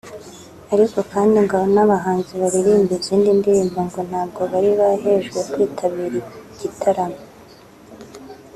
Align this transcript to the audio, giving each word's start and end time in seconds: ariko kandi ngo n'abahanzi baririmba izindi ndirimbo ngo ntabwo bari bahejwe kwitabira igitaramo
ariko 0.73 0.99
kandi 1.11 1.37
ngo 1.45 1.57
n'abahanzi 1.73 2.31
baririmba 2.41 2.91
izindi 2.99 3.29
ndirimbo 3.39 3.79
ngo 3.87 3.99
ntabwo 4.09 4.41
bari 4.51 4.69
bahejwe 4.79 5.39
kwitabira 5.51 6.17
igitaramo 6.53 7.19